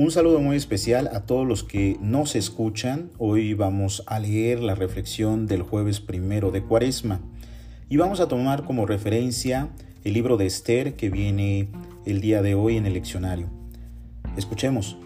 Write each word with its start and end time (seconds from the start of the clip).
Un 0.00 0.10
saludo 0.10 0.40
muy 0.40 0.56
especial 0.56 1.10
a 1.12 1.26
todos 1.26 1.46
los 1.46 1.62
que 1.62 1.98
nos 2.00 2.34
escuchan. 2.34 3.10
Hoy 3.18 3.52
vamos 3.52 4.02
a 4.06 4.18
leer 4.18 4.60
la 4.60 4.74
reflexión 4.74 5.46
del 5.46 5.60
jueves 5.60 6.00
primero 6.00 6.50
de 6.50 6.62
Cuaresma 6.62 7.20
y 7.90 7.98
vamos 7.98 8.18
a 8.20 8.26
tomar 8.26 8.64
como 8.64 8.86
referencia 8.86 9.68
el 10.02 10.14
libro 10.14 10.38
de 10.38 10.46
Esther 10.46 10.96
que 10.96 11.10
viene 11.10 11.68
el 12.06 12.22
día 12.22 12.40
de 12.40 12.54
hoy 12.54 12.78
en 12.78 12.86
el 12.86 12.94
leccionario. 12.94 13.50
Escuchemos. 14.38 14.96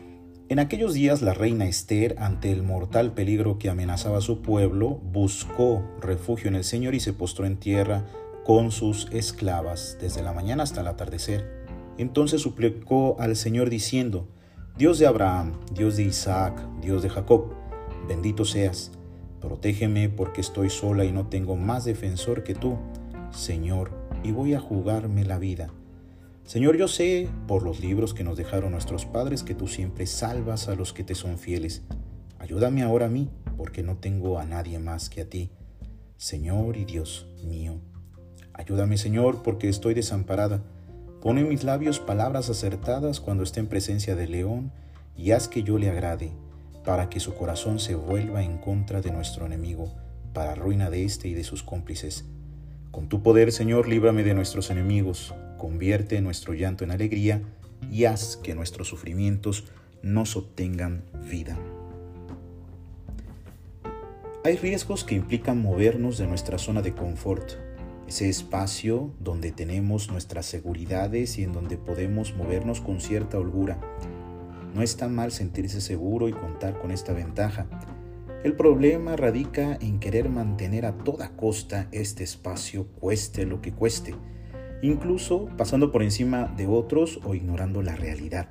En 0.49 0.61
aquellos 0.61 0.95
días 0.95 1.23
la 1.23 1.35
reina 1.35 1.67
Esther, 1.67 2.15
ante 2.21 2.53
el 2.53 2.63
mortal 2.63 3.15
peligro 3.15 3.59
que 3.59 3.71
amenazaba 3.71 4.19
a 4.19 4.21
su 4.21 4.43
pueblo, 4.43 5.01
buscó 5.13 5.83
refugio 6.01 6.47
en 6.47 6.55
el 6.55 6.63
Señor 6.63 6.95
y 6.95 7.01
se 7.01 7.13
postró 7.13 7.47
en 7.47 7.57
tierra 7.57 8.07
con 8.45 8.71
sus 8.71 9.09
esclavas 9.11 9.99
desde 10.01 10.23
la 10.23 10.33
mañana 10.33 10.63
hasta 10.63 10.83
el 10.83 10.87
atardecer. 10.87 11.65
Entonces 11.99 12.43
suplicó 12.43 13.17
al 13.19 13.35
Señor 13.35 13.71
diciendo, 13.71 14.29
Dios 14.77 14.99
de 14.99 15.07
Abraham, 15.07 15.53
Dios 15.73 15.97
de 15.97 16.03
Isaac, 16.03 16.61
Dios 16.81 17.01
de 17.05 17.09
Jacob, 17.09 17.55
bendito 18.09 18.45
seas, 18.45 18.91
protégeme 19.41 20.09
porque 20.09 20.41
estoy 20.41 20.69
sola 20.69 21.05
y 21.05 21.13
no 21.13 21.29
tengo 21.29 21.55
más 21.55 21.85
defensor 21.85 22.43
que 22.43 22.57
tú, 22.57 22.77
Señor, 23.31 23.93
y 24.25 24.33
voy 24.33 24.53
a 24.55 24.59
jugarme 24.59 25.25
la 25.25 25.39
vida. 25.39 25.69
Señor, 26.43 26.77
yo 26.77 26.89
sé 26.89 27.29
por 27.47 27.63
los 27.63 27.79
libros 27.79 28.15
que 28.15 28.25
nos 28.25 28.37
dejaron 28.37 28.73
nuestros 28.73 29.07
padres 29.07 29.45
que 29.45 29.55
tú 29.55 29.69
siempre 29.69 30.09
salvas 30.09 30.67
a 30.69 30.75
los 30.75 30.93
que 30.93 31.05
te 31.05 31.15
son 31.15 31.39
fieles. 31.39 31.85
Ayúdame 32.41 32.83
ahora 32.83 33.07
a 33.07 33.11
mí, 33.11 33.31
porque 33.57 33.85
no 33.85 33.99
tengo 33.99 34.41
a 34.41 34.45
nadie 34.45 34.81
más 34.81 35.09
que 35.09 35.21
a 35.21 35.31
ti, 35.31 35.51
Señor 36.17 36.77
y 36.77 36.85
Dios 36.85 37.29
mío. 37.45 37.81
Ayúdame, 38.53 38.99
Señor, 38.99 39.45
porque 39.45 39.69
estoy 39.69 39.95
desamparada. 39.95 40.65
Pone 41.25 41.41
en 41.41 41.49
mis 41.49 41.65
labios 41.65 42.01
palabras 42.01 42.51
acertadas 42.51 43.19
cuando 43.19 43.45
esté 43.45 43.59
en 43.59 43.67
presencia 43.67 44.15
del 44.15 44.33
león, 44.33 44.73
y 45.17 45.31
haz 45.31 45.49
que 45.49 45.63
yo 45.63 45.79
le 45.79 45.89
agrade, 45.89 46.33
para 46.85 47.09
que 47.09 47.19
su 47.19 47.35
corazón 47.35 47.81
se 47.81 47.95
vuelva 47.95 48.43
en 48.43 48.59
contra 48.59 49.01
de 49.01 49.11
nuestro 49.11 49.47
enemigo, 49.47 49.91
para 50.35 50.55
ruina 50.55 50.91
de 50.91 51.03
éste 51.03 51.29
y 51.29 51.33
de 51.33 51.43
sus 51.43 51.63
cómplices. 51.63 52.27
Con 52.91 53.09
tu 53.09 53.23
poder, 53.23 53.53
Señor, 53.53 53.89
líbrame 53.89 54.23
de 54.23 54.35
nuestros 54.35 54.69
enemigos, 54.69 55.35
convierte 55.57 56.21
nuestro 56.21 56.53
llanto 56.53 56.85
en 56.85 56.91
alegría 56.91 57.41
y 57.91 58.05
haz 58.05 58.37
que 58.37 58.55
nuestros 58.55 58.89
sufrimientos 58.89 59.65
nos 60.03 60.37
obtengan 60.37 61.05
vida. 61.31 61.57
Hay 64.45 64.59
riesgos 64.59 65.05
que 65.05 65.15
implican 65.15 65.63
movernos 65.63 66.19
de 66.19 66.27
nuestra 66.27 66.59
zona 66.59 66.83
de 66.83 66.93
confort, 66.93 67.53
ese 68.15 68.29
espacio 68.29 69.13
donde 69.19 69.51
tenemos 69.51 70.09
nuestras 70.09 70.47
seguridades 70.47 71.37
y 71.37 71.43
en 71.43 71.53
donde 71.53 71.77
podemos 71.77 72.37
movernos 72.37 72.81
con 72.81 73.01
cierta 73.01 73.41
holgura. 73.41 73.81
No 74.73 74.83
es 74.83 74.97
tan 74.97 75.13
mal 75.13 75.33
sentirse 75.33 75.81
seguro 75.81 76.29
y 76.29 76.33
contar 76.33 76.79
con 76.79 76.93
esta 76.93 77.13
ventaja, 77.13 77.67
el 78.45 78.55
problema 78.55 79.17
radica 79.17 79.77
en 79.81 79.99
querer 79.99 80.29
mantener 80.29 80.87
a 80.87 80.97
toda 80.97 81.35
costa 81.35 81.89
este 81.91 82.23
espacio, 82.23 82.87
cueste 83.01 83.47
lo 83.47 83.61
que 83.61 83.73
cueste, 83.73 84.15
incluso 84.81 85.49
pasando 85.57 85.91
por 85.91 86.05
encima 86.05 86.55
de 86.57 86.69
otros 86.69 87.19
o 87.25 87.35
ignorando 87.35 87.83
la 87.83 87.97
realidad. 87.97 88.49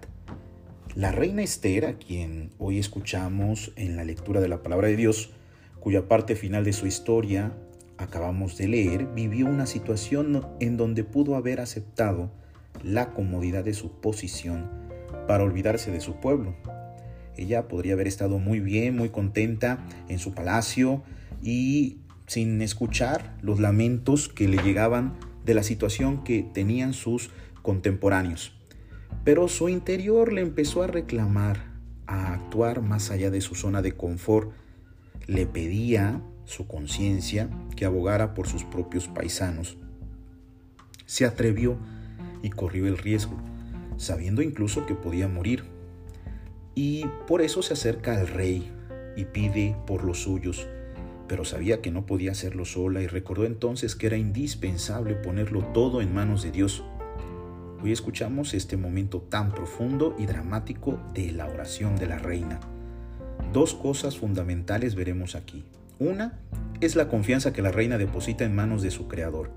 La 0.94 1.14
reina 1.14 1.42
Esther, 1.42 1.86
a 1.86 1.98
quien 1.98 2.52
hoy 2.58 2.80
escuchamos 2.80 3.72
en 3.78 3.96
la 3.96 4.04
lectura 4.04 4.42
de 4.42 4.50
la 4.50 4.62
palabra 4.62 4.90
de 4.90 4.98
Dios, 4.98 5.32
cuya 5.80 6.10
parte 6.10 6.36
final 6.36 6.66
de 6.66 6.74
su 6.74 6.86
historia 6.86 7.54
acabamos 7.98 8.58
de 8.58 8.68
leer, 8.68 9.08
vivió 9.14 9.46
una 9.46 9.66
situación 9.66 10.48
en 10.60 10.78
donde 10.78 11.04
pudo 11.04 11.36
haber 11.36 11.60
aceptado 11.60 12.32
la 12.84 13.14
comodidad 13.14 13.64
de 13.64 13.74
su 13.74 14.00
posición 14.02 14.70
para 15.28 15.44
olvidarse 15.44 15.92
de 15.92 16.02
su 16.02 16.16
pueblo, 16.16 16.56
ella 17.36 17.68
podría 17.68 17.94
haber 17.94 18.08
estado 18.08 18.40
muy 18.40 18.60
bien, 18.60 18.96
muy 18.96 19.10
contenta 19.10 19.86
en 20.08 20.20
su 20.20 20.34
palacio 20.34 21.04
y 21.42 21.98
sin 22.28 22.62
escuchar 22.62 23.36
los 23.42 23.60
lamentos 23.60 24.30
que 24.30 24.48
le 24.48 24.62
llegaban 24.62 25.16
de 25.46 25.54
la 25.54 25.64
situación 25.64 26.24
que 26.24 26.44
tenían 26.44 26.94
sus 26.94 27.32
contemporáneos. 27.62 28.54
Pero 29.24 29.48
su 29.48 29.70
interior 29.70 30.32
le 30.32 30.42
empezó 30.42 30.84
a 30.84 30.88
reclamar, 30.88 31.72
a 32.08 32.34
actuar 32.34 32.82
más 32.82 33.10
allá 33.10 33.32
de 33.32 33.42
su 33.42 33.56
zona 33.56 33.82
de 33.82 33.94
confort. 33.94 34.52
Le 35.28 35.46
pedía 35.46 36.22
su 36.46 36.68
conciencia 36.68 37.50
que 37.76 37.86
abogara 37.86 38.34
por 38.34 38.48
sus 38.48 38.64
propios 38.64 39.08
paisanos. 39.08 39.78
Se 41.06 41.26
atrevió 41.26 41.78
y 42.42 42.50
corrió 42.50 42.88
el 42.88 42.98
riesgo, 42.98 43.38
sabiendo 43.98 44.42
incluso 44.42 44.86
que 44.86 44.96
podía 44.96 45.28
morir 45.28 45.64
y 46.76 47.06
por 47.28 47.42
eso 47.42 47.62
se 47.62 47.74
acerca 47.74 48.20
al 48.20 48.28
rey 48.28 48.72
y 49.16 49.26
pide 49.26 49.76
por 49.86 50.04
los 50.04 50.24
suyos, 50.24 50.68
pero 51.28 51.46
sabía 51.46 51.82
que 51.82 51.92
no 51.92 52.06
podía 52.06 52.32
hacerlo 52.32 52.66
sola 52.66 53.02
y 53.02 53.08
recordó 53.08 53.46
entonces 53.46 53.96
que 53.96 54.08
era 54.08 54.18
indispensable 54.18 55.16
ponerlo 55.16 55.64
todo 55.66 56.02
en 56.02 56.14
manos 56.14 56.44
de 56.44 56.52
Dios. 56.52 56.84
Hoy 57.84 57.92
escuchamos 57.92 58.54
este 58.54 58.78
momento 58.78 59.22
tan 59.22 59.52
profundo 59.52 60.16
y 60.18 60.26
dramático 60.26 61.00
de 61.14 61.32
la 61.32 61.48
oración 61.48 61.96
de 61.96 62.08
la 62.08 62.18
reina. 62.18 62.60
Dos 63.52 63.74
cosas 63.74 64.18
fundamentales 64.18 64.96
veremos 64.96 65.36
aquí. 65.36 65.64
Una 66.04 66.34
es 66.82 66.98
la 66.98 67.08
confianza 67.08 67.54
que 67.54 67.62
la 67.62 67.72
reina 67.72 67.98
deposita 67.98 68.44
en 68.44 68.54
manos 68.54 68.82
de 68.82 68.92
su 68.92 69.08
Creador. 69.08 69.52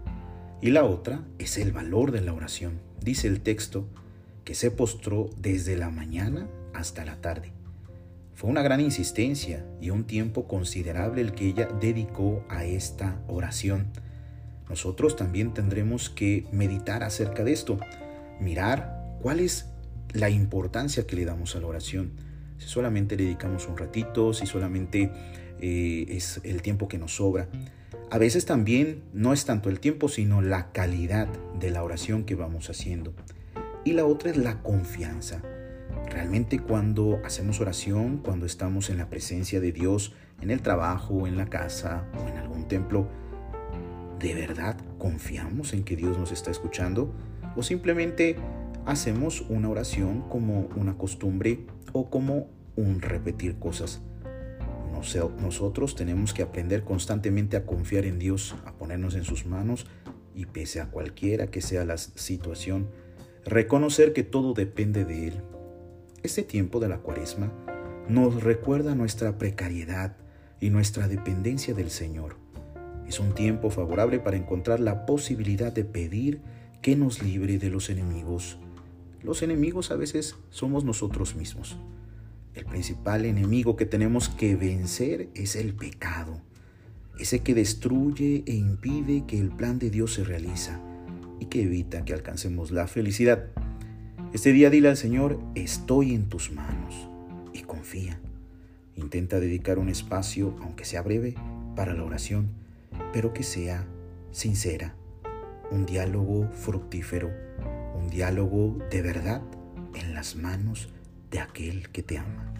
Y 0.62 0.70
la 0.70 0.84
otra 0.84 1.24
es 1.40 1.58
el 1.58 1.72
valor 1.72 2.12
de 2.12 2.20
la 2.20 2.32
oración. 2.32 2.78
Dice 3.02 3.26
el 3.26 3.40
texto 3.40 3.88
que 4.44 4.54
se 4.54 4.70
postró 4.70 5.28
desde 5.36 5.76
la 5.76 5.90
mañana 5.90 6.46
hasta 6.72 7.04
la 7.04 7.16
tarde. 7.16 7.50
Fue 8.34 8.48
una 8.48 8.62
gran 8.62 8.80
insistencia 8.80 9.66
y 9.80 9.90
un 9.90 10.04
tiempo 10.04 10.46
considerable 10.46 11.20
el 11.20 11.32
que 11.32 11.48
ella 11.48 11.68
dedicó 11.80 12.44
a 12.48 12.64
esta 12.64 13.20
oración. 13.26 13.88
Nosotros 14.68 15.16
también 15.16 15.52
tendremos 15.52 16.10
que 16.10 16.46
meditar 16.52 17.02
acerca 17.02 17.42
de 17.42 17.54
esto, 17.54 17.80
mirar 18.38 19.18
cuál 19.20 19.40
es 19.40 19.66
la 20.12 20.30
importancia 20.30 21.08
que 21.08 21.16
le 21.16 21.24
damos 21.24 21.56
a 21.56 21.60
la 21.60 21.66
oración. 21.66 22.12
Si 22.58 22.68
solamente 22.68 23.16
le 23.16 23.24
dedicamos 23.24 23.66
un 23.66 23.76
ratito, 23.76 24.32
si 24.32 24.46
solamente 24.46 25.10
eh, 25.60 26.06
es 26.08 26.40
el 26.44 26.62
tiempo 26.62 26.88
que 26.88 26.98
nos 26.98 27.16
sobra. 27.16 27.48
A 28.10 28.18
veces 28.18 28.46
también 28.46 29.02
no 29.12 29.32
es 29.32 29.44
tanto 29.44 29.68
el 29.68 29.80
tiempo, 29.80 30.08
sino 30.08 30.40
la 30.40 30.70
calidad 30.72 31.28
de 31.58 31.70
la 31.70 31.82
oración 31.82 32.24
que 32.24 32.34
vamos 32.34 32.70
haciendo. 32.70 33.12
Y 33.84 33.92
la 33.92 34.04
otra 34.04 34.30
es 34.30 34.36
la 34.36 34.62
confianza. 34.62 35.42
Realmente 36.08 36.60
cuando 36.60 37.20
hacemos 37.24 37.60
oración, 37.60 38.18
cuando 38.18 38.46
estamos 38.46 38.90
en 38.90 38.98
la 38.98 39.10
presencia 39.10 39.60
de 39.60 39.72
Dios, 39.72 40.14
en 40.40 40.50
el 40.50 40.62
trabajo, 40.62 41.26
en 41.26 41.36
la 41.36 41.46
casa 41.46 42.06
o 42.16 42.28
en 42.28 42.36
algún 42.36 42.68
templo, 42.68 43.08
¿de 44.20 44.34
verdad 44.34 44.76
confiamos 44.98 45.72
en 45.72 45.84
que 45.84 45.96
Dios 45.96 46.16
nos 46.18 46.30
está 46.32 46.50
escuchando? 46.50 47.12
¿O 47.56 47.62
simplemente 47.62 48.36
hacemos 48.84 49.42
una 49.48 49.68
oración 49.68 50.22
como 50.28 50.68
una 50.76 50.96
costumbre 50.96 51.66
o 51.92 52.08
como 52.08 52.48
un 52.76 53.00
repetir 53.00 53.58
cosas? 53.58 54.00
Nosotros 54.96 55.94
tenemos 55.94 56.34
que 56.34 56.42
aprender 56.42 56.84
constantemente 56.84 57.56
a 57.56 57.64
confiar 57.64 58.04
en 58.04 58.18
Dios, 58.18 58.54
a 58.64 58.72
ponernos 58.72 59.14
en 59.14 59.24
sus 59.24 59.46
manos 59.46 59.86
y 60.34 60.46
pese 60.46 60.80
a 60.80 60.90
cualquiera 60.90 61.48
que 61.48 61.60
sea 61.60 61.84
la 61.84 61.96
situación, 61.96 62.88
reconocer 63.44 64.12
que 64.12 64.22
todo 64.22 64.52
depende 64.52 65.04
de 65.04 65.28
Él 65.28 65.42
este 66.26 66.42
tiempo 66.42 66.80
de 66.80 66.88
la 66.88 66.98
cuaresma 66.98 67.52
nos 68.08 68.42
recuerda 68.42 68.96
nuestra 68.96 69.38
precariedad 69.38 70.16
y 70.60 70.70
nuestra 70.70 71.06
dependencia 71.06 71.72
del 71.72 71.88
Señor. 71.88 72.36
Es 73.06 73.20
un 73.20 73.32
tiempo 73.32 73.70
favorable 73.70 74.18
para 74.18 74.36
encontrar 74.36 74.80
la 74.80 75.06
posibilidad 75.06 75.72
de 75.72 75.84
pedir 75.84 76.40
que 76.82 76.96
nos 76.96 77.22
libre 77.22 77.58
de 77.58 77.70
los 77.70 77.90
enemigos. 77.90 78.58
Los 79.22 79.42
enemigos 79.42 79.92
a 79.92 79.96
veces 79.96 80.34
somos 80.50 80.82
nosotros 80.82 81.36
mismos. 81.36 81.78
Principal 82.68 83.24
enemigo 83.24 83.76
que 83.76 83.86
tenemos 83.86 84.28
que 84.28 84.56
vencer 84.56 85.28
es 85.34 85.56
el 85.56 85.74
pecado, 85.74 86.40
ese 87.18 87.40
que 87.40 87.54
destruye 87.54 88.42
e 88.46 88.54
impide 88.54 89.24
que 89.26 89.38
el 89.38 89.50
plan 89.50 89.78
de 89.78 89.90
Dios 89.90 90.14
se 90.14 90.24
realiza 90.24 90.80
y 91.40 91.46
que 91.46 91.62
evita 91.62 92.04
que 92.04 92.12
alcancemos 92.12 92.70
la 92.70 92.86
felicidad. 92.86 93.46
Este 94.32 94.52
día 94.52 94.68
dile 94.68 94.88
al 94.88 94.96
Señor, 94.96 95.40
estoy 95.54 96.14
en 96.14 96.28
tus 96.28 96.52
manos 96.52 97.08
y 97.52 97.62
confía. 97.62 98.20
Intenta 98.96 99.40
dedicar 99.40 99.78
un 99.78 99.88
espacio, 99.88 100.56
aunque 100.60 100.84
sea 100.84 101.02
breve, 101.02 101.34
para 101.74 101.94
la 101.94 102.04
oración, 102.04 102.48
pero 103.12 103.32
que 103.32 103.42
sea 103.42 103.86
sincera, 104.32 104.94
un 105.70 105.86
diálogo 105.86 106.48
fructífero, 106.50 107.30
un 107.98 108.08
diálogo 108.08 108.78
de 108.90 109.02
verdad 109.02 109.42
en 109.94 110.14
las 110.14 110.36
manos 110.36 110.88
de 111.30 111.40
aquel 111.40 111.90
que 111.90 112.02
te 112.02 112.18
ama. 112.18 112.54